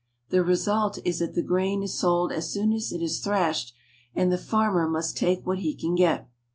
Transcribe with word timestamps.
The 0.29 0.43
result 0.43 0.97
is 1.05 1.19
that 1.19 1.35
the 1.35 1.43
grain 1.43 1.83
is 1.83 1.93
sold 1.93 2.31
as 2.31 2.49
soon 2.51 2.73
as 2.73 2.91
it 2.91 3.03
is 3.03 3.19
thrashed, 3.19 3.71
and 4.15 4.31
the 4.31 4.37
farmer 4.39 4.89
must 4.89 5.15
take 5.15 5.45
what 5.45 5.59
he 5.59 5.75
can 5.75 5.93
get. 5.93 6.27